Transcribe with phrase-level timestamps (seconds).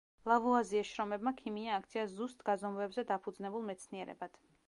[0.29, 4.43] ლავუაზიეს შრომებმა ქიმია აქცია ზუსტ გაზომვებზე დაფუძნებულ მეცნიერებად.